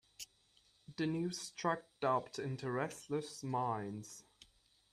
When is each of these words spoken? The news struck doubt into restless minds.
The 0.97 1.05
news 1.05 1.39
struck 1.39 1.83
doubt 1.99 2.39
into 2.39 2.71
restless 2.71 3.43
minds. 3.43 4.23